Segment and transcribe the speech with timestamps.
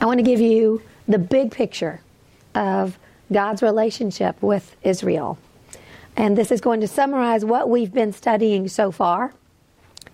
[0.00, 2.00] I want to give you the big picture
[2.54, 2.98] of
[3.30, 5.38] God's relationship with Israel.
[6.16, 9.34] And this is going to summarize what we've been studying so far.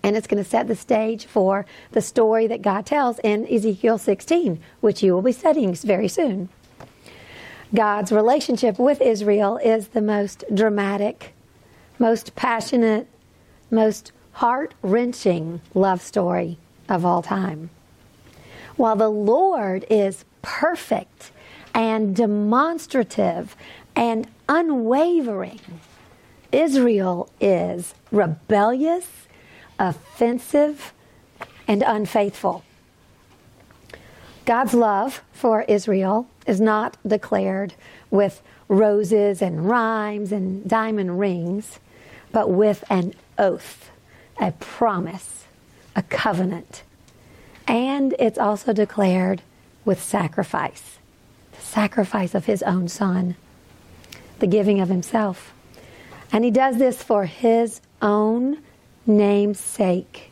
[0.03, 3.97] And it's going to set the stage for the story that God tells in Ezekiel
[3.97, 6.49] 16, which you will be studying very soon.
[7.73, 11.33] God's relationship with Israel is the most dramatic,
[11.97, 13.07] most passionate,
[13.71, 16.57] most heart wrenching love story
[16.89, 17.69] of all time.
[18.75, 21.31] While the Lord is perfect
[21.73, 23.55] and demonstrative
[23.95, 25.59] and unwavering,
[26.51, 29.07] Israel is rebellious,
[29.79, 30.93] offensive,
[31.67, 32.63] and unfaithful.
[34.45, 37.73] God's love for Israel is not declared
[38.09, 41.79] with roses and rhymes and diamond rings,
[42.31, 43.89] but with an oath,
[44.39, 45.45] a promise,
[45.95, 46.83] a covenant.
[47.67, 49.41] And it's also declared
[49.85, 50.97] with sacrifice
[51.51, 53.35] the sacrifice of his own son,
[54.39, 55.53] the giving of himself.
[56.31, 58.59] And he does this for his own
[59.05, 60.29] name's sake.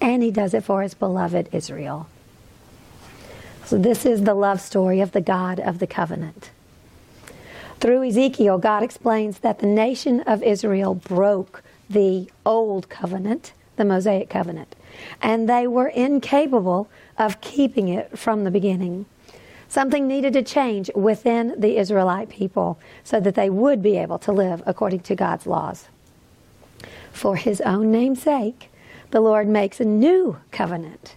[0.00, 2.08] And he does it for his beloved Israel.
[3.64, 6.50] So, this is the love story of the God of the covenant.
[7.80, 14.28] Through Ezekiel, God explains that the nation of Israel broke the old covenant, the Mosaic
[14.30, 14.74] covenant,
[15.20, 16.88] and they were incapable
[17.18, 19.06] of keeping it from the beginning.
[19.68, 24.32] Something needed to change within the Israelite people so that they would be able to
[24.32, 25.88] live according to God's laws.
[27.12, 28.70] For his own name's sake,
[29.12, 31.14] the Lord makes a new covenant.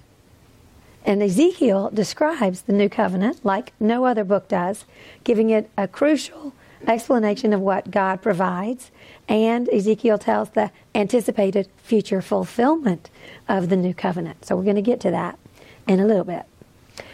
[1.06, 4.86] And Ezekiel describes the new covenant like no other book does,
[5.24, 6.54] giving it a crucial
[6.88, 8.92] explanation of what God provides.
[9.28, 13.10] And Ezekiel tells the anticipated future fulfillment
[13.48, 14.46] of the new covenant.
[14.46, 15.40] So we're going to get to that
[15.88, 16.44] in a little bit.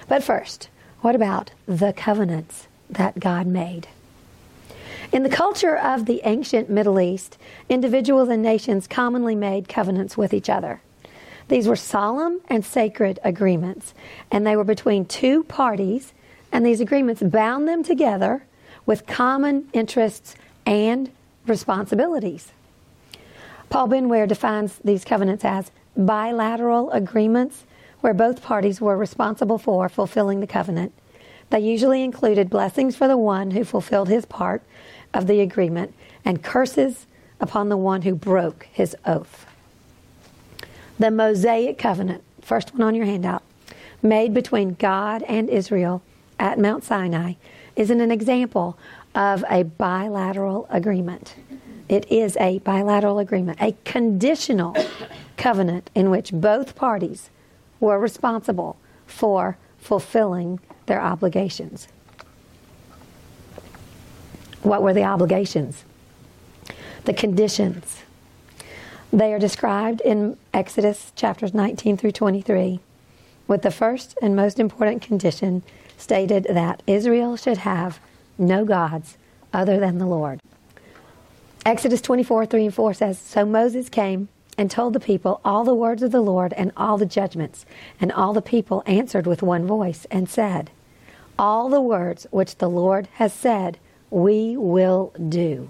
[0.08, 0.70] But first,
[1.02, 3.88] what about the covenants that God made?
[5.11, 10.33] In the culture of the ancient Middle East, individuals and nations commonly made covenants with
[10.33, 10.82] each other.
[11.49, 13.93] These were solemn and sacred agreements,
[14.30, 16.14] and they were between two parties,
[16.52, 18.45] and these agreements bound them together
[18.86, 20.36] with common interests
[20.66, 21.11] and
[21.48, 22.52] responsibilities.
[23.70, 27.66] Paul Benware defines these covenants as bilateral agreements
[28.02, 30.94] where both parties were responsible for fulfilling the covenant.
[31.50, 34.64] They usually included blessings for the one who fulfilled his part
[35.14, 35.94] of the agreement
[36.26, 37.06] and curses
[37.40, 39.46] upon the one who broke his oath.
[41.00, 43.44] The Mosaic covenant, first one on your handout,
[44.02, 46.02] made between God and Israel
[46.40, 47.34] at Mount Sinai,
[47.76, 48.78] is an example
[49.16, 51.36] of a bilateral agreement.
[51.89, 54.76] It is a bilateral agreement, a conditional
[55.38, 57.30] covenant in which both parties
[57.80, 61.88] were responsible for fulfilling their obligations.
[64.61, 65.83] What were the obligations?
[67.05, 68.04] The conditions.
[69.11, 72.80] They are described in Exodus chapters 19 through 23,
[73.48, 75.64] with the first and most important condition
[75.98, 77.99] stated that Israel should have
[78.42, 79.18] no gods
[79.54, 80.40] other than the Lord.
[81.66, 85.76] Exodus 24, 3 and 4 says, So Moses came and told the people all the
[85.76, 87.66] words of the Lord and all the judgments.
[88.00, 90.72] And all the people answered with one voice and said,
[91.38, 93.78] All the words which the Lord has said,
[94.10, 95.70] we will do.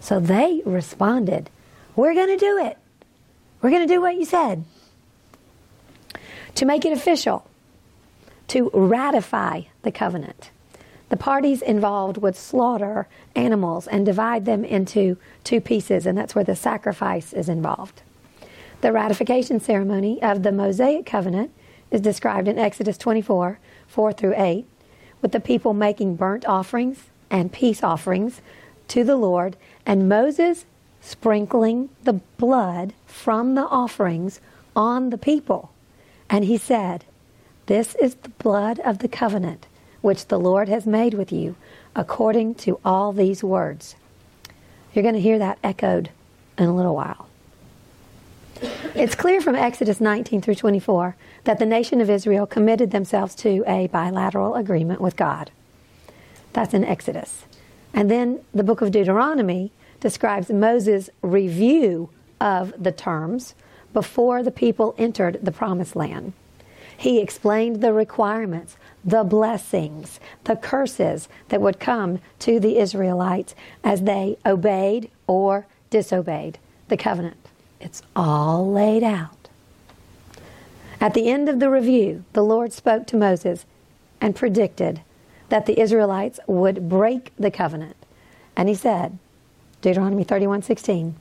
[0.00, 1.50] So they responded,
[1.96, 2.78] We're going to do it.
[3.60, 4.64] We're going to do what you said.
[6.54, 7.46] To make it official,
[8.48, 10.50] to ratify the covenant.
[11.10, 16.44] The parties involved would slaughter animals and divide them into two pieces, and that's where
[16.44, 18.02] the sacrifice is involved.
[18.80, 21.50] The ratification ceremony of the Mosaic covenant
[21.90, 24.64] is described in Exodus 24 4 through 8,
[25.20, 28.40] with the people making burnt offerings and peace offerings
[28.86, 30.64] to the Lord, and Moses
[31.00, 34.40] sprinkling the blood from the offerings
[34.76, 35.72] on the people.
[36.28, 37.04] And he said,
[37.66, 39.66] This is the blood of the covenant
[40.00, 41.56] which the Lord has made with you,
[41.94, 43.96] according to all these words.
[44.94, 46.10] You're going to hear that echoed
[46.58, 47.28] in a little while.
[48.94, 53.64] It's clear from Exodus 19 through 24 that the nation of Israel committed themselves to
[53.66, 55.50] a bilateral agreement with God.
[56.52, 57.44] That's in Exodus.
[57.94, 62.10] And then the book of Deuteronomy describes Moses' review
[62.40, 63.54] of the terms
[63.92, 66.32] before the people entered the promised land.
[67.00, 74.02] He explained the requirements, the blessings, the curses that would come to the Israelites as
[74.02, 76.58] they obeyed or disobeyed
[76.88, 77.38] the covenant.
[77.80, 79.48] It's all laid out.
[81.00, 83.64] At the end of the review, the Lord spoke to Moses
[84.20, 85.00] and predicted
[85.48, 87.96] that the Israelites would break the covenant.
[88.54, 89.16] And he said,
[89.80, 91.14] Deuteronomy 31:16,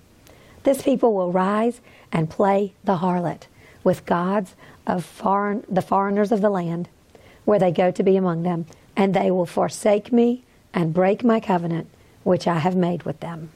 [0.63, 1.79] this people will rise
[2.11, 3.43] and play the harlot
[3.81, 4.55] with gods
[4.89, 6.89] of foreign, the foreigners of the land
[7.45, 8.65] where they go to be among them,
[8.95, 10.43] and they will forsake me
[10.73, 11.87] and break my covenant
[12.23, 13.49] which I have made with them.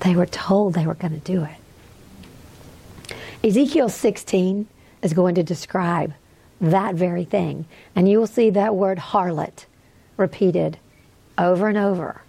[0.00, 3.16] They were told they were going to do it.
[3.42, 4.68] Ezekiel 16
[5.02, 6.12] is going to describe
[6.60, 7.64] that very thing.
[7.96, 9.64] And you will see that word harlot
[10.16, 10.78] repeated
[11.38, 12.22] over and over.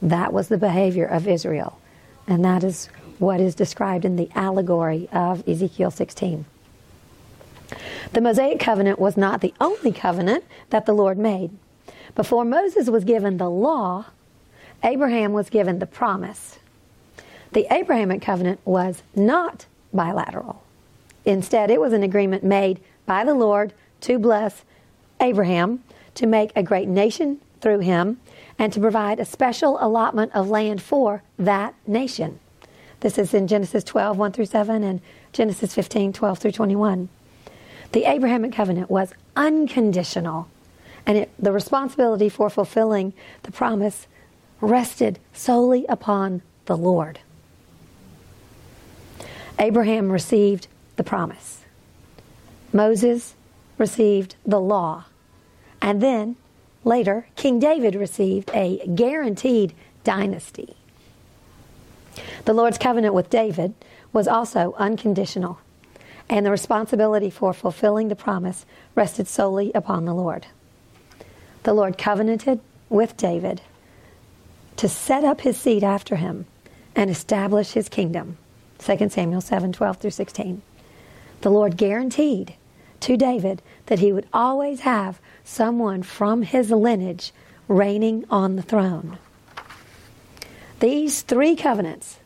[0.00, 1.78] That was the behavior of Israel.
[2.26, 2.88] And that is
[3.18, 6.44] what is described in the allegory of Ezekiel 16.
[8.12, 11.50] The Mosaic covenant was not the only covenant that the Lord made.
[12.14, 14.06] Before Moses was given the law,
[14.82, 16.58] Abraham was given the promise.
[17.52, 20.62] The Abrahamic covenant was not bilateral.
[21.24, 23.72] Instead, it was an agreement made by the Lord
[24.02, 24.64] to bless
[25.20, 25.82] Abraham,
[26.14, 28.20] to make a great nation through him,
[28.58, 32.38] and to provide a special allotment of land for that nation.
[33.00, 35.00] This is in Genesis 12, 1 through 7, and
[35.32, 37.08] Genesis 15, 12 through 21.
[37.92, 40.48] The Abrahamic covenant was unconditional,
[41.04, 43.12] and it, the responsibility for fulfilling
[43.42, 44.06] the promise
[44.60, 47.20] rested solely upon the Lord.
[49.58, 51.62] Abraham received the promise.
[52.72, 53.34] Moses
[53.78, 55.04] received the law.
[55.80, 56.36] And then
[56.86, 59.74] later, King David received a guaranteed
[60.04, 60.76] dynasty.
[62.44, 63.74] The Lord's covenant with David
[64.12, 65.58] was also unconditional,
[66.30, 70.46] and the responsibility for fulfilling the promise rested solely upon the Lord.
[71.64, 73.60] The Lord covenanted with David
[74.76, 76.46] to set up his seed after him
[76.94, 78.38] and establish his kingdom.
[78.78, 80.62] 2 Samuel 7 12 through 16.
[81.40, 82.54] The Lord guaranteed
[83.00, 87.32] to David that he would always have someone from his lineage
[87.68, 89.16] reigning on the throne.
[90.80, 92.18] These three covenants,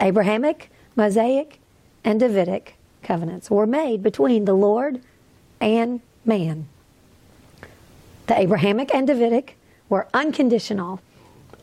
[0.00, 1.58] Abrahamic, Mosaic,
[2.04, 5.00] and Davidic covenants, were made between the Lord
[5.60, 6.68] and man.
[8.28, 11.00] The Abrahamic and Davidic were unconditional,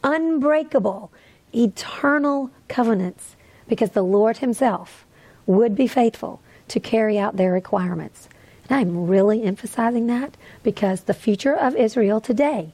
[0.04, 1.12] unbreakable,
[1.56, 3.36] eternal covenants
[3.68, 5.06] because the Lord Himself
[5.46, 8.28] would be faithful to carry out their requirements.
[8.70, 12.72] And I'm really emphasizing that because the future of Israel today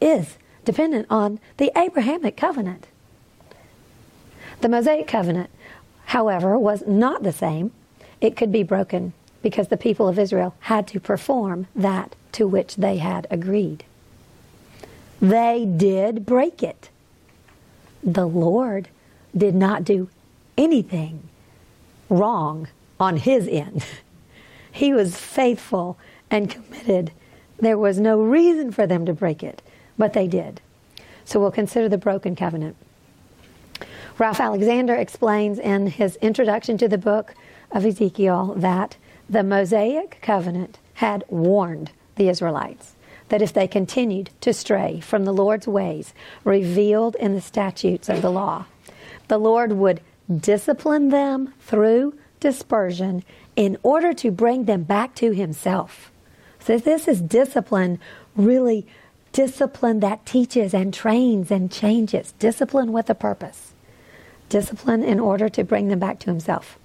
[0.00, 2.88] is dependent on the Abrahamic covenant.
[4.60, 5.50] The Mosaic covenant,
[6.06, 7.72] however, was not the same.
[8.20, 9.12] It could be broken
[9.42, 13.84] because the people of Israel had to perform that to which they had agreed.
[15.20, 16.90] They did break it.
[18.02, 18.88] The Lord
[19.36, 20.08] did not do
[20.58, 21.28] anything
[22.08, 22.68] wrong
[22.98, 23.84] on his end.
[24.76, 25.98] he was faithful
[26.30, 27.10] and committed.
[27.58, 29.62] There was no reason for them to break it,
[29.96, 30.60] but they did.
[31.24, 32.76] So we'll consider the broken covenant.
[34.18, 37.34] Ralph Alexander explains in his introduction to the book
[37.70, 38.98] of Ezekiel that
[39.30, 42.96] the Mosaic covenant had warned the Israelites
[43.30, 46.12] that if they continued to stray from the Lord's ways
[46.44, 48.66] revealed in the statutes of the law,
[49.28, 53.24] the Lord would discipline them through dispersion
[53.56, 56.12] in order to bring them back to Himself.
[56.60, 57.98] So, this is discipline,
[58.36, 58.86] really
[59.32, 63.72] discipline that teaches and trains and changes, discipline with a purpose,
[64.48, 66.78] discipline in order to bring them back to Himself.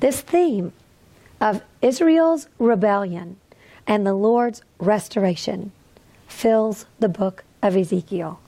[0.00, 0.72] This theme
[1.40, 3.36] of Israel's rebellion
[3.86, 5.72] and the Lord's restoration
[6.26, 8.38] fills the book of Ezekiel.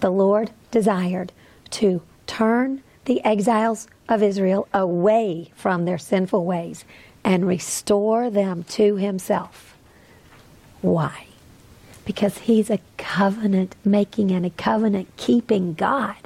[0.00, 1.32] The Lord desired
[1.70, 6.84] to turn the exiles of Israel away from their sinful ways
[7.24, 9.76] and restore them to Himself.
[10.80, 11.26] Why?
[12.04, 16.16] Because He's a covenant making and a covenant keeping God.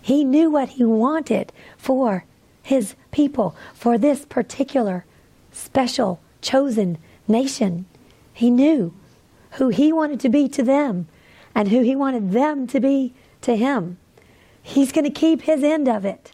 [0.00, 2.24] He knew what He wanted for
[2.62, 5.04] His people, for this particular
[5.52, 7.86] special chosen nation.
[8.32, 8.94] He knew
[9.52, 11.08] who He wanted to be to them
[11.54, 13.12] and who He wanted them to be
[13.42, 13.98] to Him.
[14.62, 16.32] He's going to keep His end of it.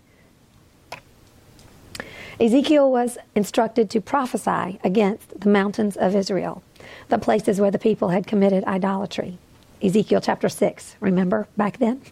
[2.38, 6.62] Ezekiel was instructed to prophesy against the mountains of Israel,
[7.08, 9.38] the places where the people had committed idolatry.
[9.82, 12.02] Ezekiel chapter 6, remember back then?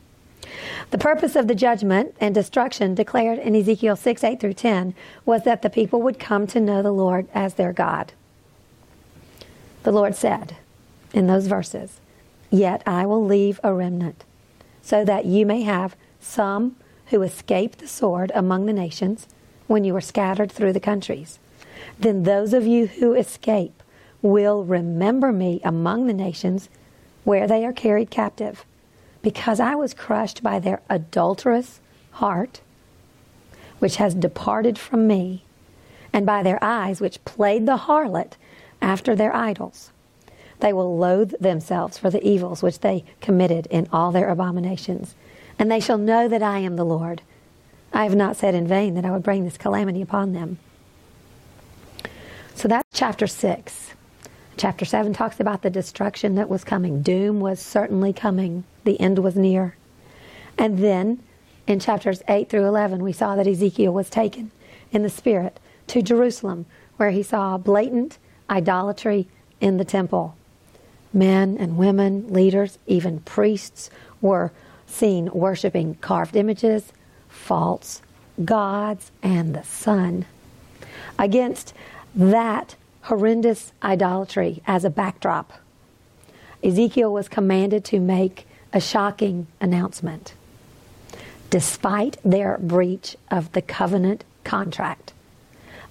[0.91, 4.95] The purpose of the judgment and destruction declared in Ezekiel 6, 8 through 10
[5.27, 8.13] was that the people would come to know the Lord as their God.
[9.83, 10.57] The Lord said
[11.13, 12.01] in those verses,
[12.51, 14.25] Yet I will leave a remnant
[14.81, 16.77] so that you may have some
[17.07, 19.27] who escape the sword among the nations
[19.67, 21.39] when you are scattered through the countries.
[21.99, 23.83] Then those of you who escape
[24.23, 26.69] will remember me among the nations
[27.25, 28.65] where they are carried captive,
[29.23, 31.81] because I was crushed by their adulterous
[32.13, 32.61] heart,
[33.79, 35.45] which has departed from me,
[36.13, 38.37] and by their eyes, which played the harlot
[38.81, 39.91] after their idols.
[40.61, 45.15] They will loathe themselves for the evils which they committed in all their abominations.
[45.59, 47.23] And they shall know that I am the Lord.
[47.95, 50.59] I have not said in vain that I would bring this calamity upon them.
[52.57, 53.93] So that's chapter 6.
[54.57, 57.03] Chapter 7 talks about the destruction that was coming.
[57.03, 59.77] Doom was certainly coming, the end was near.
[60.59, 61.23] And then
[61.67, 64.51] in chapters 8 through 11, we saw that Ezekiel was taken
[64.93, 65.59] in the Spirit
[65.89, 68.19] to Jerusalem, where he saw blatant
[68.51, 69.29] idolatry
[69.61, 70.37] in the temple
[71.13, 73.89] men and women, leaders, even priests
[74.21, 74.51] were
[74.85, 76.93] seen worshiping carved images,
[77.35, 78.01] false
[78.43, 80.27] gods, and the sun.
[81.19, 81.75] Against
[82.15, 85.53] that horrendous idolatry as a backdrop,
[86.63, 90.35] Ezekiel was commanded to make a shocking announcement.
[91.51, 95.13] Despite their breach of the covenant contract,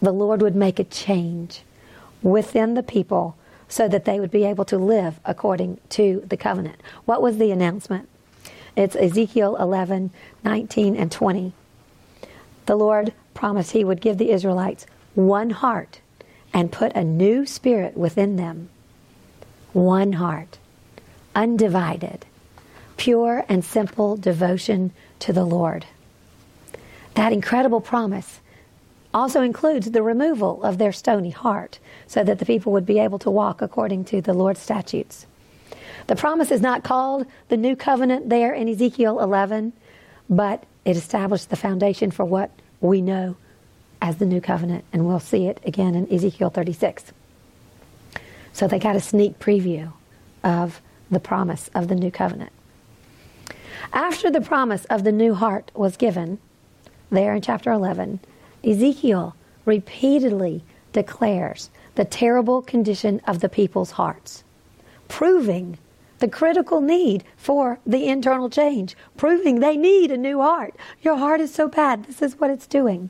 [0.01, 1.61] the Lord would make a change
[2.21, 3.37] within the people
[3.69, 6.81] so that they would be able to live according to the covenant.
[7.05, 8.09] What was the announcement?
[8.75, 10.09] It's Ezekiel 11,
[10.43, 11.53] 19, and 20.
[12.65, 15.99] The Lord promised He would give the Israelites one heart
[16.53, 18.69] and put a new spirit within them.
[19.73, 20.57] One heart,
[21.35, 22.25] undivided,
[22.97, 25.85] pure and simple devotion to the Lord.
[27.13, 28.39] That incredible promise
[29.13, 31.77] also includes the removal of their stony heart
[32.07, 35.27] so that the people would be able to walk according to the Lord's statutes.
[36.07, 39.73] The promise is not called the new covenant there in Ezekiel 11,
[40.29, 43.35] but it established the foundation for what we know
[44.01, 47.13] as the new covenant, and we'll see it again in Ezekiel 36.
[48.51, 49.93] So they got a sneak preview
[50.43, 52.51] of the promise of the new covenant.
[53.93, 56.39] After the promise of the new heart was given,
[57.11, 58.19] there in chapter 11,
[58.63, 64.43] Ezekiel repeatedly declares the terrible condition of the people's hearts,
[65.07, 65.77] proving
[66.23, 70.73] the critical need for the internal change, proving they need a new heart.
[71.01, 73.09] Your heart is so bad, this is what it's doing.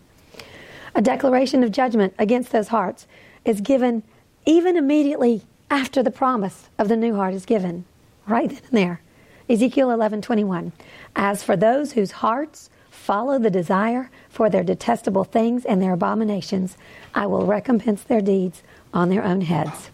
[0.95, 3.05] A declaration of judgment against those hearts
[3.45, 4.01] is given
[4.47, 7.85] even immediately after the promise of the new heart is given,
[8.25, 9.01] right then and there.
[9.47, 10.71] Ezekiel 11:21.
[11.15, 16.77] As for those whose hearts follow the desire for their detestable things and their abominations,
[17.13, 19.91] I will recompense their deeds on their own heads.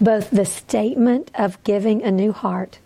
[0.00, 2.78] Both the statement of giving a new heart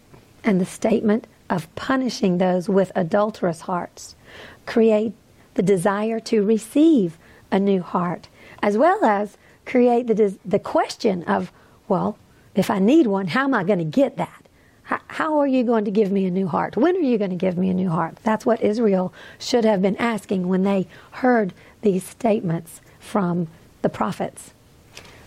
[0.43, 4.17] and the statement of punishing those with adulterous hearts
[4.65, 5.13] create
[5.55, 7.19] the desire to receive
[7.51, 8.29] a new heart,
[8.63, 11.53] as well as create the, the question of,
[11.87, 12.17] well,
[12.55, 14.39] if I need one, how am I going to get that?
[14.85, 16.77] How are you going to give me a new heart?
[16.77, 18.17] When are you going to give me a new heart?
[18.25, 21.53] That's what Israel should have been asking when they heard
[21.83, 23.49] these statements from
[23.83, 24.53] the prophets.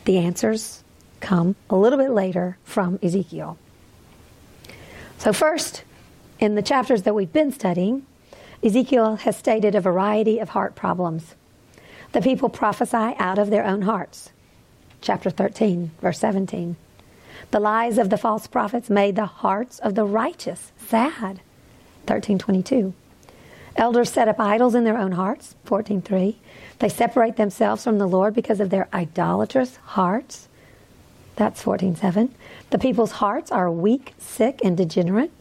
[0.05, 0.83] The answers
[1.25, 3.57] come a little bit later from Ezekiel.
[5.17, 5.83] So, first,
[6.39, 8.05] in the chapters that we've been studying,
[8.63, 11.33] Ezekiel has stated a variety of heart problems.
[12.11, 14.29] The people prophesy out of their own hearts.
[15.01, 16.75] Chapter 13, verse 17.
[17.51, 21.41] The lies of the false prophets made the hearts of the righteous sad.
[22.05, 22.93] 1322.
[23.75, 25.55] Elders set up idols in their own hearts.
[25.65, 26.35] 14.3.
[26.79, 30.47] They separate themselves from the Lord because of their idolatrous hearts.
[31.35, 32.29] That's 14.7.
[32.69, 35.31] The people's hearts are weak, sick, and degenerate.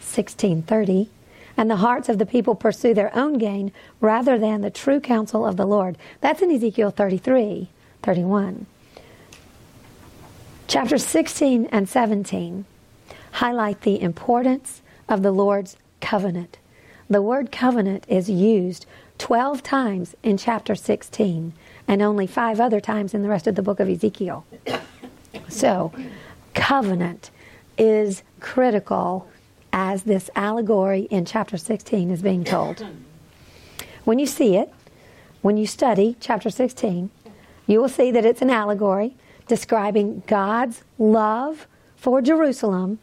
[0.00, 1.08] 16.30.
[1.56, 5.44] And the hearts of the people pursue their own gain rather than the true counsel
[5.44, 5.98] of the Lord.
[6.20, 7.68] That's in Ezekiel 33,
[8.02, 8.66] 31.
[10.66, 12.64] Chapters 16 and 17
[13.32, 16.58] highlight the importance of the Lord's covenant.
[17.10, 18.86] The word covenant is used
[19.18, 21.52] 12 times in chapter 16
[21.86, 24.46] and only five other times in the rest of the book of Ezekiel.
[25.48, 25.92] So,
[26.54, 27.30] covenant
[27.78, 29.28] is critical
[29.72, 32.86] as this allegory in chapter 16 is being told.
[34.04, 34.72] When you see it,
[35.40, 37.10] when you study chapter 16,
[37.66, 42.98] you will see that it's an allegory describing God's love for Jerusalem,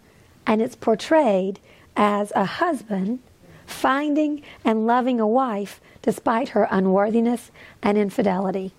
[0.45, 1.59] and it's portrayed
[1.95, 3.19] as a husband
[3.65, 7.51] finding and loving a wife despite her unworthiness
[7.83, 8.73] and infidelity.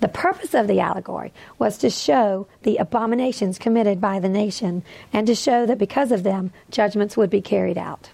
[0.00, 5.26] The purpose of the allegory was to show the abominations committed by the nation and
[5.26, 8.10] to show that because of them, judgments would be carried out.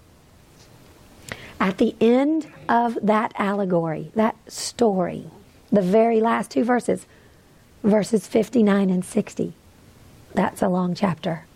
[1.61, 5.31] At the end of that allegory, that story,
[5.71, 7.07] the very last two verses,
[7.83, 9.55] verses 59 and 60,
[10.35, 11.47] that's a long chapter.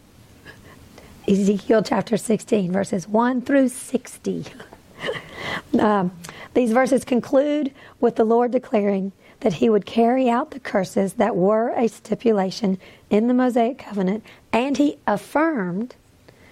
[1.28, 4.46] Ezekiel chapter 16, verses 1 through 60.
[5.78, 6.12] um,
[6.54, 11.36] these verses conclude with the Lord declaring that he would carry out the curses that
[11.36, 12.78] were a stipulation
[13.08, 15.94] in the Mosaic covenant, and he affirmed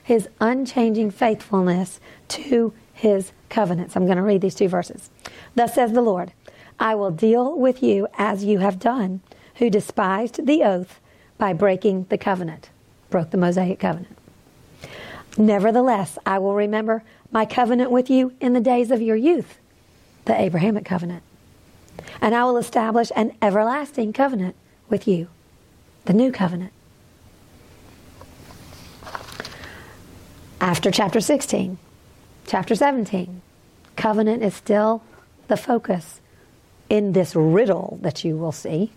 [0.03, 3.95] his unchanging faithfulness to his covenants.
[3.95, 5.11] I'm going to read these two verses.
[5.55, 6.33] Thus says the Lord,
[6.81, 9.21] I will deal with you as you have done,
[9.57, 10.99] who despised the oath
[11.37, 12.71] by breaking the covenant,
[13.11, 14.17] broke the Mosaic covenant.
[15.37, 19.59] Nevertheless, I will remember my covenant with you in the days of your youth,
[20.25, 21.23] the Abrahamic covenant.
[22.21, 24.57] And I will establish an everlasting covenant
[24.89, 25.29] with you,
[26.05, 26.73] the new covenant.
[30.61, 31.79] After chapter 16,
[32.47, 33.41] chapter 17,
[33.95, 35.03] covenant is still
[35.47, 36.21] the focus
[36.91, 38.91] in this riddle that you will see.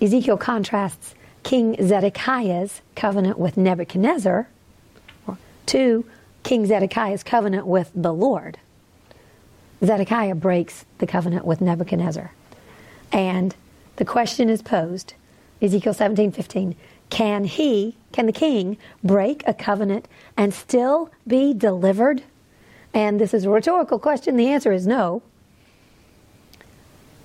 [0.00, 4.48] Ezekiel contrasts King Zedekiah's covenant with Nebuchadnezzar
[5.66, 6.04] to
[6.42, 8.58] King Zedekiah's covenant with the Lord.
[9.84, 12.32] Zedekiah breaks the covenant with Nebuchadnezzar.
[13.12, 13.54] And
[13.96, 15.14] the question is posed,
[15.62, 16.76] Ezekiel 17, 15,
[17.08, 20.06] can he, can the king break a covenant
[20.36, 22.22] and still be delivered?
[22.94, 24.36] And this is a rhetorical question.
[24.36, 25.22] The answer is no.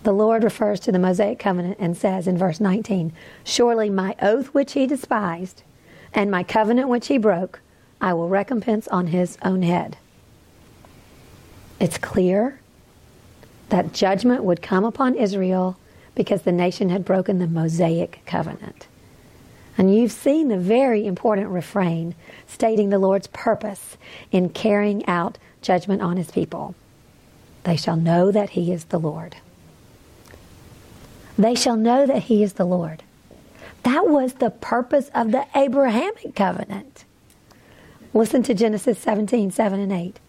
[0.04, 3.12] The Lord refers to the Mosaic covenant and says in verse 19,
[3.44, 5.64] Surely my oath which he despised
[6.14, 7.60] and my covenant which he broke,
[8.00, 9.98] I will recompense on his own head.
[11.79, 12.60] It's clear
[13.70, 15.77] that judgment would come upon Israel
[16.13, 18.88] because the nation had broken the Mosaic covenant.
[19.77, 22.15] And you've seen the very important refrain
[22.48, 23.98] stating the Lord's purpose
[24.32, 26.75] in carrying out judgment on his people.
[27.63, 29.35] They shall know that he is the Lord.
[31.38, 33.03] They shall know that he is the Lord.
[33.83, 37.03] That was the purpose of the Abrahamic covenant.
[38.14, 40.20] Listen to Genesis 17, 7 and 8.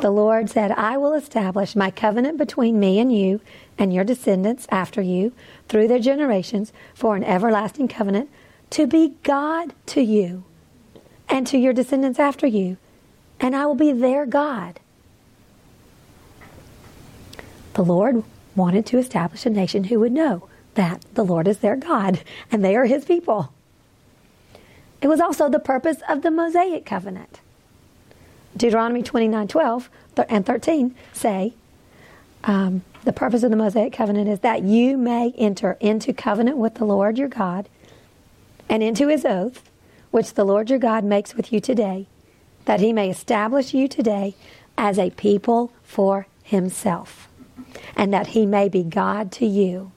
[0.00, 3.42] The Lord said, I will establish my covenant between me and you
[3.76, 5.32] and your descendants after you
[5.68, 8.30] through their generations for an everlasting covenant
[8.70, 10.44] to be God to you
[11.28, 12.78] and to your descendants after you,
[13.40, 14.80] and I will be their God.
[17.74, 18.24] The Lord
[18.56, 22.64] wanted to establish a nation who would know that the Lord is their God and
[22.64, 23.52] they are his people.
[25.02, 27.40] It was also the purpose of the Mosaic covenant.
[28.56, 29.90] Deuteronomy 29 12
[30.28, 31.54] and 13 say,
[32.44, 36.74] um, the purpose of the Mosaic covenant is that you may enter into covenant with
[36.74, 37.68] the Lord your God
[38.68, 39.70] and into his oath,
[40.10, 42.06] which the Lord your God makes with you today,
[42.64, 44.34] that he may establish you today
[44.78, 47.28] as a people for himself,
[47.96, 49.92] and that he may be God to you,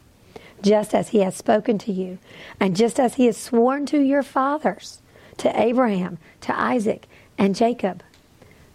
[0.61, 2.19] just as he has spoken to you,
[2.59, 5.01] and just as he has sworn to your fathers,
[5.37, 8.03] to Abraham, to Isaac, and Jacob.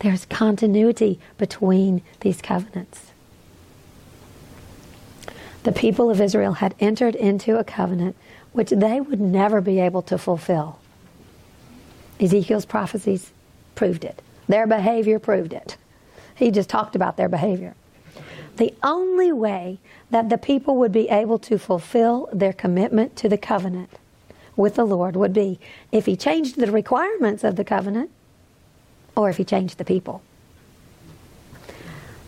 [0.00, 3.12] There's continuity between these covenants.
[5.64, 8.16] The people of Israel had entered into a covenant
[8.52, 10.78] which they would never be able to fulfill.
[12.20, 13.32] Ezekiel's prophecies
[13.74, 14.22] proved it.
[14.48, 15.76] Their behavior proved it.
[16.34, 17.74] He just talked about their behavior.
[18.56, 19.78] The only way
[20.10, 23.90] that the people would be able to fulfill their commitment to the covenant
[24.56, 25.60] with the Lord would be
[25.92, 28.10] if he changed the requirements of the covenant
[29.18, 30.22] or if he changed the people.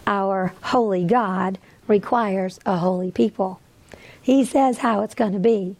[0.09, 3.61] Our holy God requires a holy people.
[4.20, 5.76] He says how it's going to be.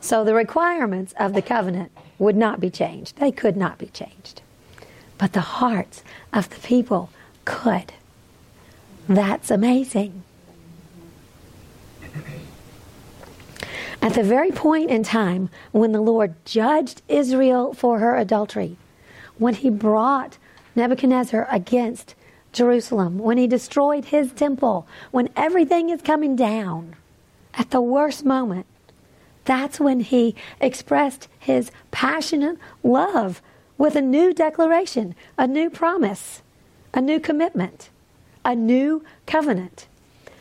[0.00, 1.90] So the requirements of the covenant
[2.20, 3.16] would not be changed.
[3.16, 4.42] They could not be changed.
[5.18, 7.10] But the hearts of the people
[7.44, 7.92] could.
[9.08, 10.22] That's amazing.
[14.00, 18.76] At the very point in time when the Lord judged Israel for her adultery,
[19.36, 20.38] when he brought
[20.76, 22.14] Nebuchadnezzar against
[22.52, 26.96] Jerusalem, when he destroyed his temple, when everything is coming down
[27.54, 28.66] at the worst moment,
[29.44, 33.42] that's when he expressed his passionate love
[33.76, 36.42] with a new declaration, a new promise,
[36.94, 37.90] a new commitment,
[38.44, 39.86] a new covenant.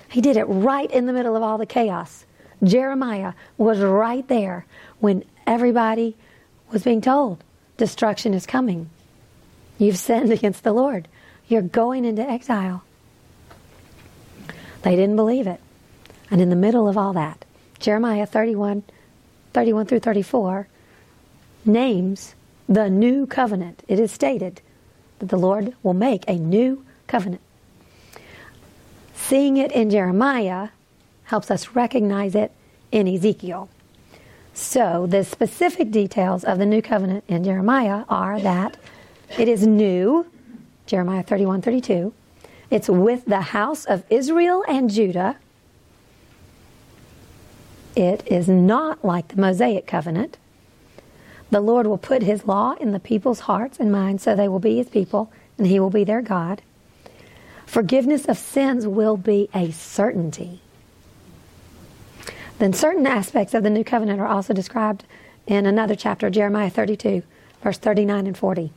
[0.08, 2.26] He did it right in the middle of all the chaos.
[2.63, 4.65] Jeremiah was right there
[5.00, 6.15] when everybody
[6.72, 7.43] was being told
[7.78, 8.89] destruction is coming.
[9.77, 11.07] You've sinned against the Lord.
[11.47, 12.83] You're going into exile.
[14.83, 15.59] They didn't believe it.
[16.29, 17.45] And in the middle of all that,
[17.79, 18.83] Jeremiah 31,
[19.53, 20.67] 31 through 34
[21.65, 22.36] names
[22.67, 23.83] the new covenant.
[23.88, 24.62] It is stated
[25.19, 27.41] that the Lord will make a new covenant.
[29.13, 30.69] Seeing it in Jeremiah
[31.25, 32.51] helps us recognize it
[32.91, 33.69] in Ezekiel.
[34.53, 38.77] So, the specific details of the new covenant in Jeremiah are that
[39.38, 40.26] it is new,
[40.86, 42.13] Jeremiah 31 32.
[42.69, 45.38] It's with the house of Israel and Judah.
[47.96, 50.38] It is not like the Mosaic covenant.
[51.52, 54.60] The Lord will put his law in the people's hearts and minds so they will
[54.60, 56.63] be his people and he will be their God.
[57.67, 60.62] Forgiveness of sins will be a certainty.
[62.60, 65.06] Then certain aspects of the new covenant are also described
[65.46, 67.24] in another chapter, Jeremiah 32,
[67.62, 68.72] verse 39 and 40.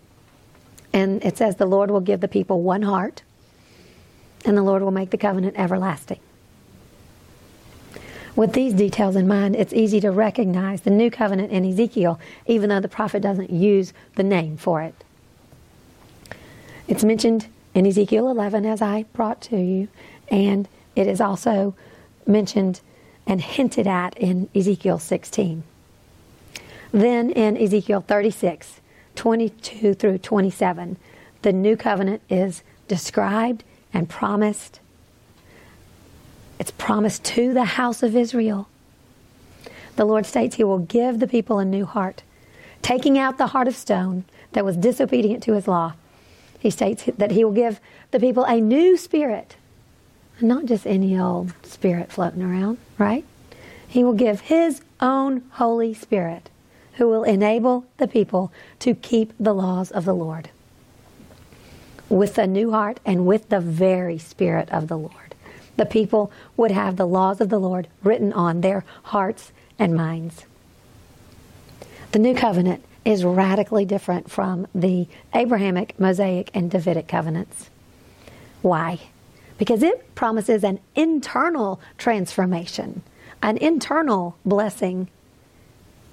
[0.96, 3.22] And it says, The Lord will give the people one heart,
[4.46, 6.20] and the Lord will make the covenant everlasting.
[8.35, 12.70] With these details in mind, it's easy to recognize the new covenant in Ezekiel, even
[12.70, 15.04] though the prophet doesn't use the name for it.
[16.88, 19.88] It's mentioned in Ezekiel 11, as I brought to you,
[20.28, 21.74] and it is also
[22.26, 22.80] mentioned
[23.26, 25.62] and hinted at in Ezekiel 16.
[26.90, 28.80] Then in Ezekiel 36,
[29.16, 30.96] 22 through 27,
[31.42, 34.81] the new covenant is described and promised.
[36.59, 38.68] It's promised to the house of Israel.
[39.96, 42.22] The Lord states He will give the people a new heart,
[42.83, 45.94] taking out the heart of stone that was disobedient to His law.
[46.59, 49.57] He states that He will give the people a new spirit,
[50.40, 53.24] not just any old spirit floating around, right?
[53.88, 56.50] He will give His own Holy Spirit
[56.96, 60.50] who will enable the people to keep the laws of the Lord
[62.09, 65.35] with a new heart and with the very Spirit of the Lord.
[65.76, 70.44] The people would have the laws of the Lord written on their hearts and minds.
[72.12, 77.70] The new covenant is radically different from the Abrahamic, Mosaic, and Davidic covenants.
[78.62, 79.00] Why?
[79.59, 83.02] Because it promises an internal transformation,
[83.42, 85.09] an internal blessing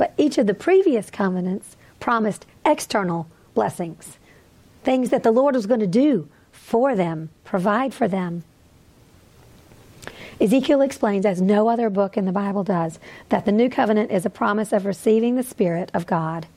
[0.03, 4.17] but each of the previous covenants promised external blessings,
[4.83, 8.43] things that the Lord was going to do for them, provide for them.
[10.41, 14.25] Ezekiel explains, as no other book in the Bible does, that the new covenant is
[14.25, 16.47] a promise of receiving the Spirit of God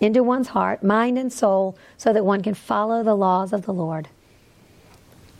[0.00, 3.72] into one's heart, mind, and soul so that one can follow the laws of the
[3.72, 4.08] Lord.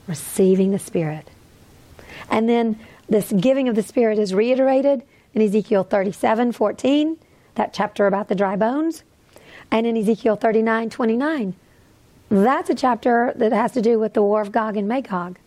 [0.06, 1.28] Receiving the Spirit.
[2.30, 5.02] And then this giving of the Spirit is reiterated
[5.34, 7.18] in Ezekiel 37 14
[7.58, 9.04] that chapter about the dry bones.
[9.70, 11.54] And in Ezekiel 39 29,
[12.30, 15.38] that's a chapter that has to do with the war of Gog and Magog.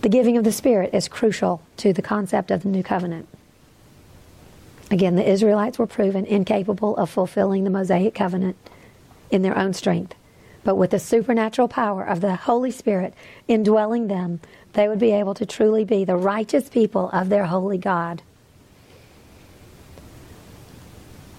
[0.00, 3.28] The giving of the Spirit is crucial to the concept of the new covenant.
[4.90, 8.56] Again, the Israelites were proven incapable of fulfilling the Mosaic covenant
[9.30, 10.14] in their own strength.
[10.64, 13.14] But with the supernatural power of the Holy Spirit
[13.48, 14.40] indwelling them,
[14.74, 18.22] they would be able to truly be the righteous people of their holy God.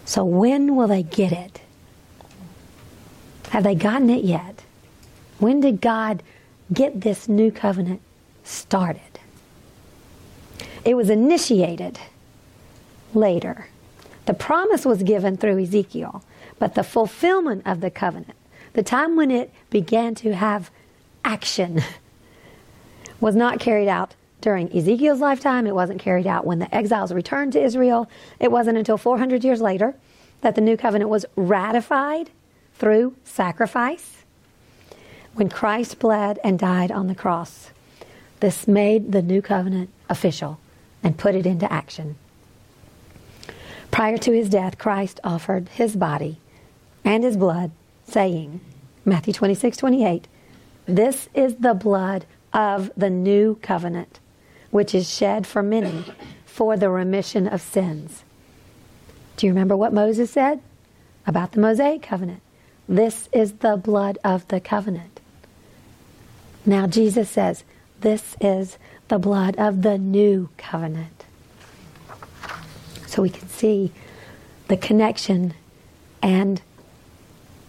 [0.06, 1.62] So when will they get it?
[3.50, 4.64] Have they gotten it yet?
[5.40, 6.24] When did God
[6.72, 8.02] get this new covenant
[8.44, 9.20] started?
[10.84, 12.00] It was initiated
[13.14, 13.68] later.
[14.26, 16.24] The promise was given through Ezekiel,
[16.60, 18.36] but the fulfillment of the covenant,
[18.74, 20.72] the time when it began to have
[21.24, 21.82] action,
[23.20, 25.66] was not carried out during Ezekiel's lifetime.
[25.66, 28.10] It wasn't carried out when the exiles returned to Israel.
[28.40, 29.96] It wasn't until 400 years later
[30.42, 32.30] that the new covenant was ratified
[32.76, 34.18] through sacrifice
[35.34, 37.72] when Christ bled and died on the cross.
[38.42, 40.60] This made the new covenant official
[41.02, 42.18] and put it into action.
[43.92, 46.38] Prior to his death, Christ offered his body
[47.06, 47.72] and his blood,
[48.06, 48.60] saying,
[49.06, 50.28] Matthew 26, 28,
[50.86, 54.20] This is the blood of the new covenant
[54.74, 56.04] which is shed for many
[56.48, 58.24] for the remission of sins.
[59.38, 60.62] Do you remember what Moses said
[61.28, 62.42] about the Mosaic covenant?
[62.90, 65.22] This is the blood of the covenant.
[66.66, 67.64] Now Jesus says,
[68.00, 71.26] This is the blood of the new covenant.
[73.06, 73.92] So we can see
[74.70, 75.54] the connection
[76.24, 76.64] and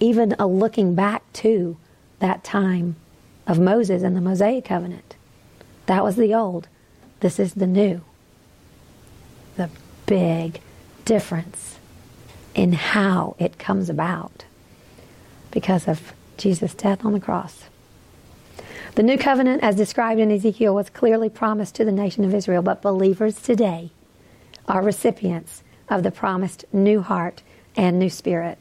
[0.00, 1.76] even a looking back to
[2.20, 2.96] that time
[3.46, 5.16] of Moses and the Mosaic covenant.
[5.84, 6.66] That was the old.
[7.24, 8.02] This is the new.
[9.56, 9.70] The
[10.04, 10.60] big
[11.06, 11.78] difference
[12.54, 14.44] in how it comes about
[15.50, 17.64] because of Jesus' death on the cross.
[18.96, 22.60] The new covenant, as described in Ezekiel, was clearly promised to the nation of Israel,
[22.60, 23.90] but believers today
[24.68, 27.40] are recipients of the promised new heart
[27.74, 28.58] and new spirit.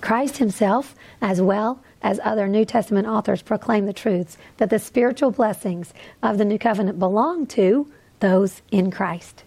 [0.00, 5.30] Christ himself, as well as other New Testament authors, proclaim the truths that the spiritual
[5.30, 9.44] blessings of the new covenant belong to those in Christ.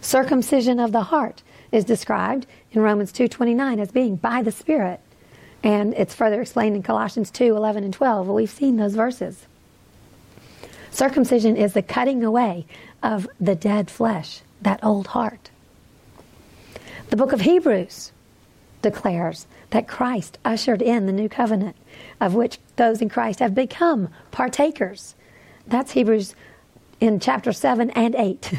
[0.00, 5.00] Circumcision of the heart is described in Romans 2:29 as being by the Spirit,
[5.62, 8.28] and it's further explained in Colossians 2:11 and 12.
[8.28, 9.46] We've seen those verses.
[10.90, 12.66] Circumcision is the cutting away
[13.02, 15.50] of the dead flesh, that old heart.
[17.10, 18.12] The book of Hebrews
[18.82, 21.76] declares that Christ ushered in the new covenant,
[22.20, 25.14] of which those in Christ have become partakers.
[25.66, 26.34] That's Hebrews
[27.00, 28.52] in chapter 7 and 8.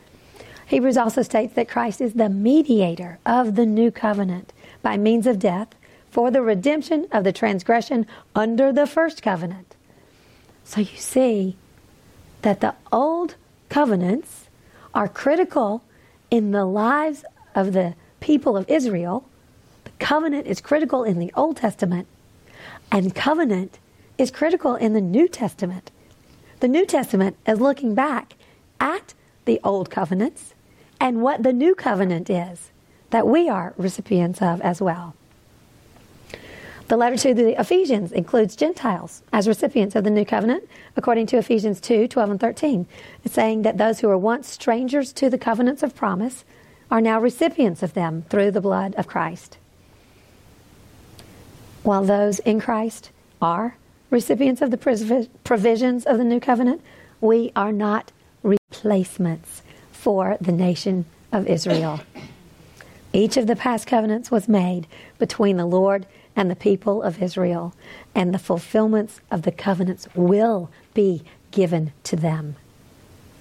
[0.66, 5.38] Hebrews also states that Christ is the mediator of the new covenant by means of
[5.38, 5.68] death
[6.10, 9.74] for the redemption of the transgression under the first covenant.
[10.64, 11.56] So you see
[12.42, 13.34] that the old
[13.68, 14.48] covenants
[14.94, 15.82] are critical
[16.30, 19.28] in the lives of the people of Israel.
[19.98, 22.06] Covenant is critical in the Old Testament,
[22.90, 23.78] and covenant
[24.18, 25.90] is critical in the New Testament.
[26.60, 28.34] The New Testament is looking back
[28.80, 30.54] at the old covenants
[31.00, 32.70] and what the new covenant is
[33.10, 35.14] that we are recipients of as well.
[36.88, 41.38] The letter to the Ephesians includes Gentiles as recipients of the new covenant, according to
[41.38, 42.86] Ephesians 2 12 and 13.
[43.24, 46.44] It's saying that those who were once strangers to the covenants of promise
[46.90, 49.56] are now recipients of them through the blood of Christ.
[51.84, 53.10] While those in Christ
[53.42, 53.76] are
[54.08, 56.80] recipients of the provisions of the new covenant,
[57.20, 58.10] we are not
[58.42, 59.60] replacements
[59.92, 62.00] for the nation of Israel.
[63.12, 64.86] Each of the past covenants was made
[65.18, 67.74] between the Lord and the people of Israel,
[68.14, 72.56] and the fulfillments of the covenants will be given to them.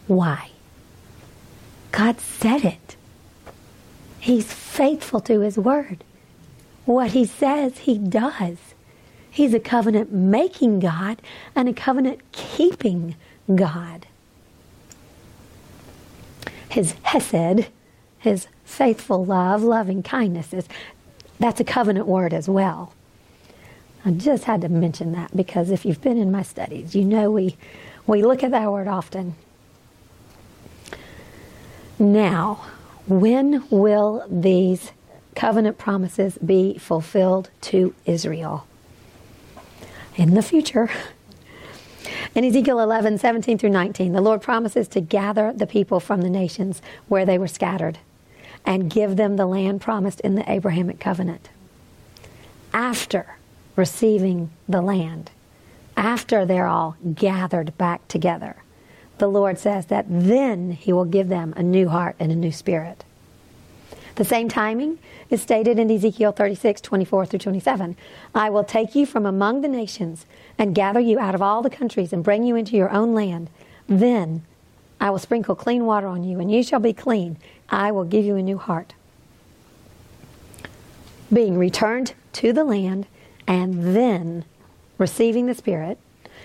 [0.05, 0.51] Why?
[1.93, 2.97] God said it.
[4.19, 6.03] He's faithful to His word.
[6.85, 8.57] What He says, He does.
[9.29, 11.19] He's a covenant making God
[11.55, 13.15] and a covenant keeping
[13.53, 14.05] God.
[16.69, 17.67] His hesed,
[18.19, 20.69] his faithful love, loving kindnesses,
[21.39, 22.93] that's a covenant word as well.
[24.05, 27.31] I just had to mention that because if you've been in my studies, you know
[27.31, 27.57] we,
[28.05, 29.35] we look at that word often.
[31.97, 32.65] Now,
[33.07, 34.91] when will these
[35.35, 38.65] covenant promises be fulfilled to Israel?
[40.15, 40.89] in the future.
[42.35, 46.29] In Ezekiel 11, 17 through 19, the Lord promises to gather the people from the
[46.29, 47.99] nations where they were scattered
[48.65, 51.49] and give them the land promised in the Abrahamic covenant.
[52.73, 53.37] After
[53.75, 55.31] receiving the land,
[55.95, 58.55] after they're all gathered back together,
[59.19, 62.51] the Lord says that then He will give them a new heart and a new
[62.51, 63.03] spirit.
[64.15, 64.99] The same timing
[65.31, 67.97] is stated in Ezekiel 36, 24 through 27.
[68.35, 71.69] I will take you from among the nations and gather you out of all the
[71.69, 73.49] countries and bring you into your own land.
[73.87, 74.43] Then
[75.01, 77.37] I will sprinkle clean water on you, and you shall be clean.
[77.69, 78.93] I will give you a new heart.
[81.31, 83.07] Being returned to the land
[83.47, 84.45] and then
[84.99, 85.97] receiving the Spirit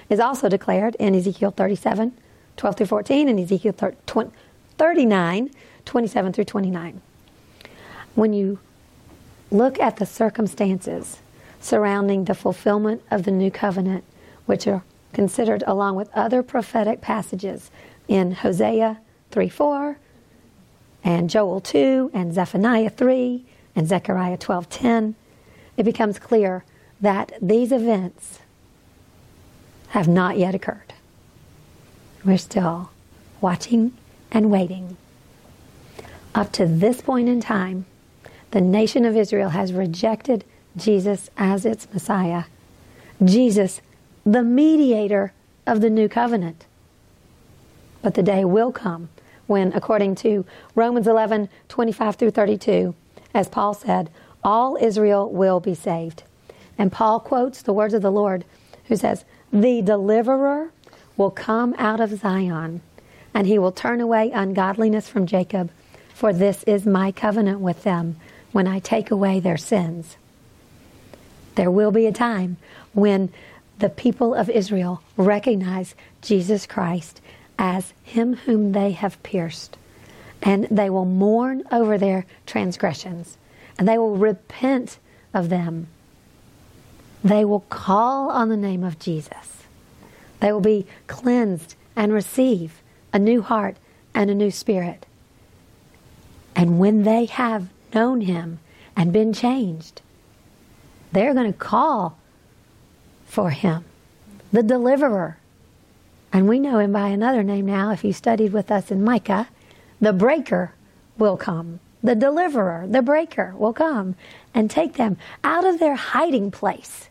[0.09, 2.17] is also declared in Ezekiel 37,
[2.57, 3.75] 12 through 14, and Ezekiel
[4.79, 5.51] 39,
[5.85, 7.03] 27 through 29
[8.19, 8.59] when you
[9.49, 11.19] look at the circumstances
[11.61, 14.03] surrounding the fulfillment of the new covenant,
[14.45, 17.71] which are considered along with other prophetic passages
[18.09, 18.99] in Hosea
[19.31, 19.99] 3 4
[21.05, 25.15] and Joel 2 and Zephaniah 3 and Zechariah 12:10,
[25.77, 26.65] it becomes clear
[27.01, 28.41] that these events
[29.91, 30.93] have not yet occurred.
[32.25, 32.91] We're still
[33.41, 33.93] watching
[34.33, 34.97] and waiting.
[36.35, 37.87] Up to this point in time,
[38.51, 40.45] the nation of Israel has rejected
[40.77, 42.45] Jesus as its Messiah.
[43.23, 43.81] Jesus,
[44.25, 45.33] the mediator
[45.67, 46.65] of the new covenant.
[48.01, 49.09] But the day will come
[49.47, 52.95] when, according to Romans 11 25 through 32,
[53.35, 54.11] as Paul said,
[54.45, 56.23] all Israel will be saved.
[56.79, 58.45] And Paul quotes the words of the Lord,
[58.85, 60.71] who says, The deliverer
[61.17, 62.81] will come out of Zion,
[63.35, 65.71] and he will turn away ungodliness from Jacob,
[66.15, 68.17] for this is my covenant with them
[68.53, 70.17] when I take away their sins.
[71.55, 72.57] There will be a time
[72.93, 73.33] when
[73.79, 77.21] the people of Israel recognize Jesus Christ
[77.59, 79.77] as Him whom they have pierced.
[80.43, 83.37] And they will mourn over their transgressions
[83.79, 84.99] and they will repent
[85.33, 85.87] of them.
[87.25, 89.65] they will call on the name of Jesus.
[90.41, 92.81] They will be cleansed and receive
[93.13, 93.77] a new heart
[94.15, 95.05] and a new spirit.
[96.55, 98.59] And when they have known him
[98.97, 100.03] and been changed,
[101.13, 102.19] they're going to call
[103.27, 103.85] for him,
[104.53, 105.39] the deliverer.
[106.33, 107.91] And we know him by another name now.
[107.91, 109.49] If you studied with us in Micah,
[110.01, 110.73] the breaker
[111.17, 111.81] will come.
[112.03, 114.15] The deliverer, the breaker, will come
[114.55, 117.09] and take them out of their hiding place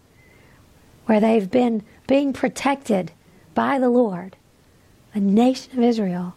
[1.06, 3.12] where they've been being protected
[3.54, 4.36] by the Lord,
[5.13, 6.36] the nation of Israel.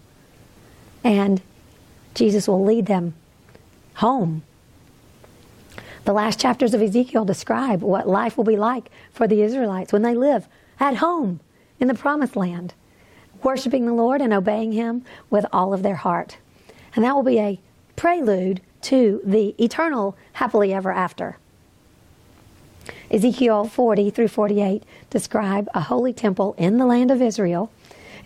[1.05, 1.43] And
[2.15, 3.15] Jesus will lead them
[3.95, 4.43] home.
[6.05, 10.03] The last chapters of Ezekiel describe what life will be like for the Israelites when
[10.03, 10.47] they live
[10.79, 11.41] at home
[11.79, 12.75] in the promised land,
[13.43, 16.39] worshiping the Lord and obeying Him with all of their heart.
[16.95, 17.61] And that will be a
[17.97, 21.37] prelude to the eternal happily ever after.
[23.11, 27.71] Ezekiel 40 through 48 describe a holy temple in the land of Israel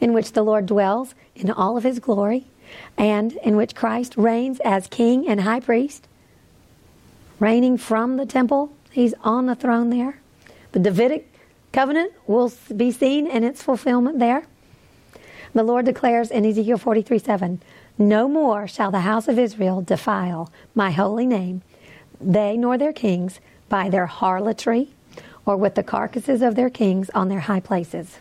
[0.01, 2.47] in which the Lord dwells in all of his glory
[2.97, 6.09] and in which Christ reigns as king and high priest,
[7.39, 8.73] reigning from the temple.
[8.91, 10.21] He's on the throne there.
[10.73, 11.31] The Davidic
[11.73, 14.45] covenant will be seen in its fulfillment there.
[15.53, 17.63] The Lord declares in Ezekiel 43 7,
[17.97, 21.63] No more shall the house of Israel defile my holy name,
[22.21, 24.89] they nor their kings, by their harlotry
[25.47, 28.19] or with the carcasses of their kings on their high places.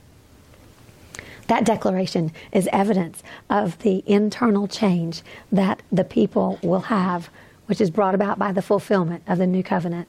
[1.48, 7.30] That declaration is evidence of the internal change that the people will have,
[7.66, 10.08] which is brought about by the fulfillment of the new covenant.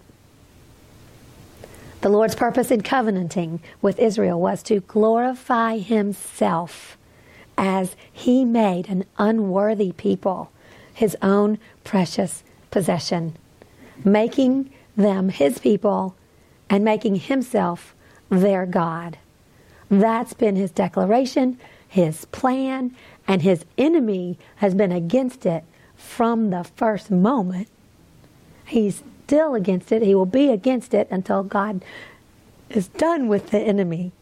[2.00, 6.98] The Lord's purpose in covenanting with Israel was to glorify Himself
[7.56, 10.50] as He made an unworthy people
[10.92, 13.36] His own precious possession,
[14.04, 16.14] making them His people
[16.68, 17.94] and making Himself
[18.28, 19.16] their God.
[19.90, 22.94] That's been his declaration, his plan,
[23.28, 25.64] and his enemy has been against it
[25.96, 27.68] from the first moment.
[28.66, 30.02] He's still against it.
[30.02, 31.84] He will be against it until God
[32.70, 34.12] is done with the enemy.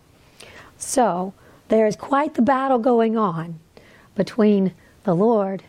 [0.79, 1.33] So
[1.69, 3.59] there is quite the battle going on
[4.15, 5.63] between the Lord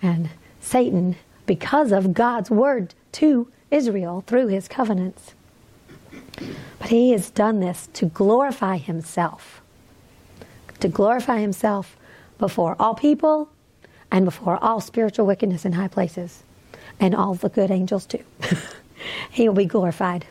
[0.00, 5.34] and Satan because of God's word to Israel through his covenants.
[6.78, 9.60] But he has done this to glorify himself,
[10.80, 11.96] to glorify himself
[12.38, 13.50] before all people
[14.10, 16.42] and before all spiritual wickedness in high places
[16.98, 18.24] and all the good angels too.
[19.30, 20.26] he will be glorified.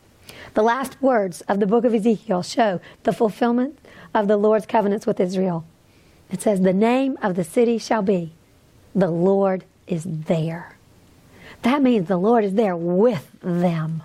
[0.53, 3.77] The last words of the book of Ezekiel show the fulfillment
[4.13, 5.65] of the Lord's covenants with Israel.
[6.31, 8.33] It says, The name of the city shall be,
[8.95, 10.75] The Lord is there.
[11.61, 14.03] That means the Lord is there with them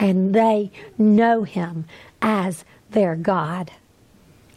[0.00, 1.84] and they know him
[2.20, 3.70] as their God.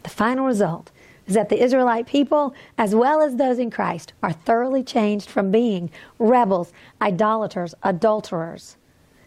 [0.02, 0.90] The final result
[1.26, 5.50] is that the Israelite people, as well as those in Christ, are thoroughly changed from
[5.50, 8.76] being rebels, idolaters, adulterers,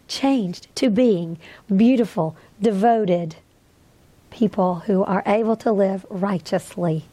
[0.08, 1.38] changed to being
[1.74, 3.36] beautiful, devoted
[4.30, 7.04] people who are able to live righteously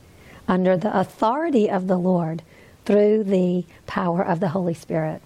[0.48, 2.42] under the authority of the Lord
[2.86, 5.22] through the power of the Holy Spirit.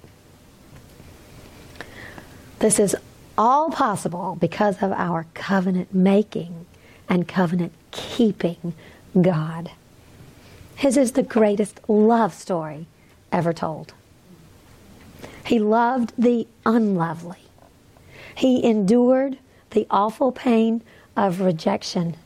[2.60, 2.96] This is
[3.40, 6.66] all possible because of our covenant making
[7.08, 8.74] and covenant keeping
[9.20, 9.72] God.
[10.76, 12.86] His is the greatest love story
[13.32, 13.94] ever told.
[15.46, 17.40] He loved the unlovely.
[18.36, 19.38] He endured
[19.70, 20.82] the awful pain
[21.16, 22.18] of rejection.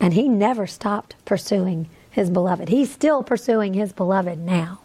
[0.00, 2.70] And he never stopped pursuing his beloved.
[2.70, 4.80] He's still pursuing his beloved now.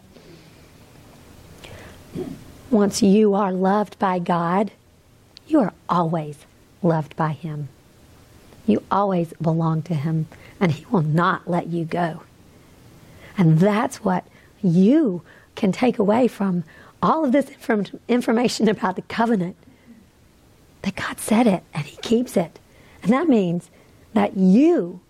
[2.70, 4.70] Once you are loved by God,
[5.50, 6.38] you are always
[6.82, 7.68] loved by Him.
[8.66, 10.26] You always belong to Him,
[10.60, 12.22] and He will not let you go.
[13.36, 14.24] And that's what
[14.62, 15.22] you
[15.54, 16.64] can take away from
[17.02, 17.50] all of this
[18.08, 19.56] information about the covenant.
[20.82, 22.58] That God said it, and He keeps it.
[23.02, 23.70] And that means
[24.14, 25.00] that you,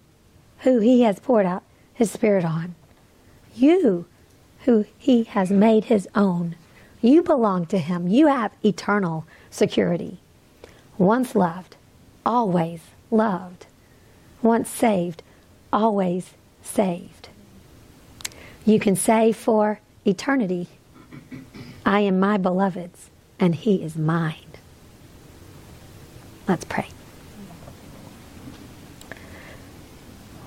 [0.60, 1.62] who He has poured out
[1.94, 2.74] His Spirit on,
[3.54, 4.06] you,
[4.64, 6.56] who He has made His own,
[7.00, 8.08] you belong to Him.
[8.08, 10.18] You have eternal security.
[11.00, 11.76] Once loved,
[12.26, 13.64] always loved.
[14.42, 15.22] Once saved,
[15.72, 17.30] always saved.
[18.66, 20.68] You can say for eternity,
[21.86, 24.34] I am my beloved's and he is mine.
[26.46, 26.88] Let's pray.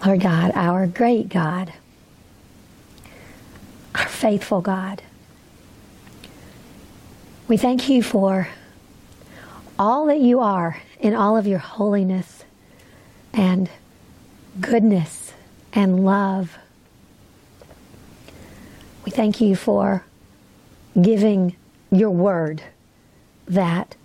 [0.05, 1.73] Lord God, our great God,
[3.95, 5.01] our faithful God,
[7.47, 8.49] we thank you for
[9.77, 12.43] all that you are in all of your holiness
[13.33, 13.69] and
[14.59, 15.33] goodness
[15.73, 16.57] and love.
[19.05, 20.05] We thank you for
[21.01, 21.55] giving
[21.91, 22.63] your word
[23.47, 23.95] that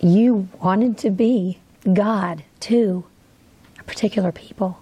[0.00, 1.58] you wanted to be
[1.92, 3.04] God to
[3.78, 4.80] a particular people.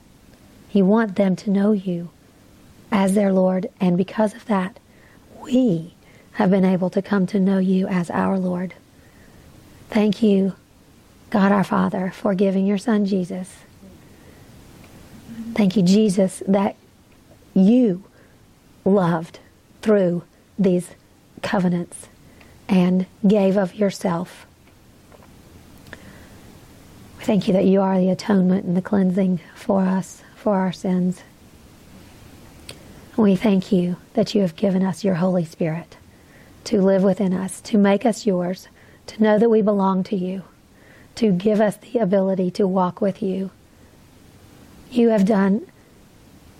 [0.72, 2.10] You want them to know you
[2.90, 4.78] as their Lord, and because of that,
[5.40, 5.94] we
[6.32, 8.74] have been able to come to know you as our Lord.
[9.92, 10.54] Thank you,
[11.28, 13.58] God our Father, for giving your Son Jesus.
[15.52, 16.76] Thank you, Jesus, that
[17.52, 18.02] you
[18.86, 19.38] loved
[19.82, 20.22] through
[20.58, 20.92] these
[21.42, 22.08] covenants
[22.70, 24.46] and gave of yourself.
[27.20, 31.22] Thank you that you are the atonement and the cleansing for us, for our sins.
[33.18, 35.98] We thank you that you have given us your Holy Spirit
[36.64, 38.68] to live within us, to make us yours,
[39.06, 40.42] to know that we belong to you,
[41.16, 43.50] to give us the ability to walk with you.
[44.90, 45.66] You have done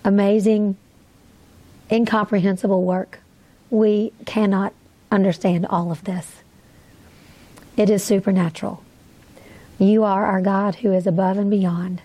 [0.03, 0.75] amazing,
[1.91, 3.19] incomprehensible work.
[3.69, 4.73] We cannot
[5.11, 6.43] understand all of this.
[7.77, 8.83] It is supernatural.
[9.79, 12.01] You are our God who is above and beyond.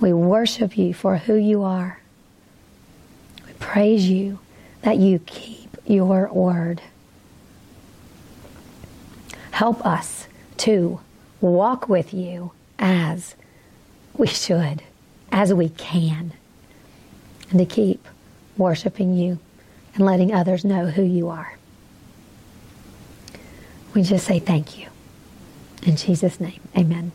[0.00, 2.00] We worship you for who you are.
[3.46, 4.38] We praise you
[4.82, 6.82] that you keep your word.
[9.52, 10.26] Help us
[10.58, 11.00] to
[11.40, 13.36] walk with you as
[14.16, 14.82] we should,
[15.30, 16.32] as we can,
[17.50, 18.06] and to keep
[18.56, 19.38] worshiping you
[19.94, 21.56] and letting others know who you are.
[23.94, 24.88] We just say thank you.
[25.84, 27.12] In Jesus' name, amen.